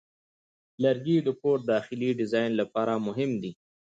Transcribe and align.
لرګی 0.83 1.17
د 1.21 1.29
کور 1.41 1.57
داخلي 1.71 2.09
ډیزاین 2.19 2.51
لپاره 2.61 2.93
مهم 3.07 3.31
دی. 3.41 3.51